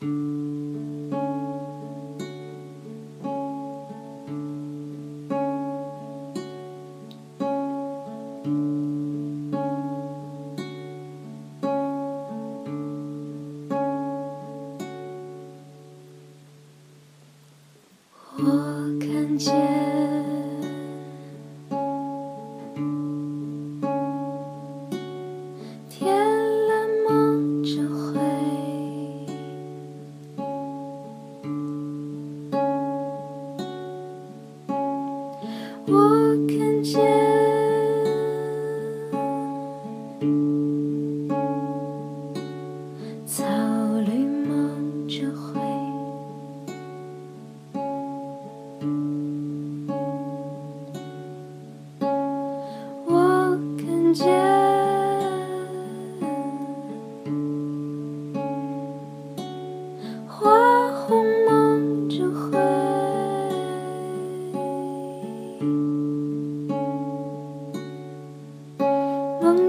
[0.00, 0.47] Mm-hmm.
[35.90, 37.27] 我看见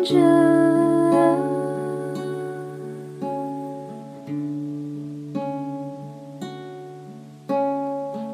[0.03, 0.15] 着，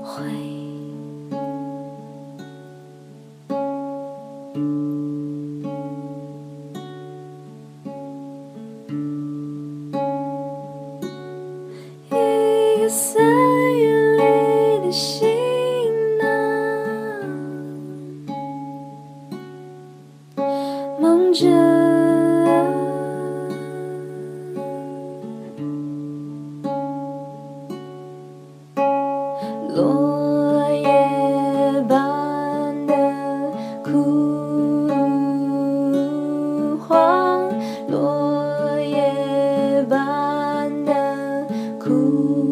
[0.04, 0.46] 回。
[21.36, 21.46] 着，
[29.76, 30.88] 落叶
[31.90, 32.94] 般的
[33.84, 33.92] 枯
[36.80, 37.50] 黄，
[37.90, 40.94] 落叶般的
[41.78, 41.90] 枯
[42.44, 42.45] 黄。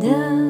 [0.00, 0.49] 的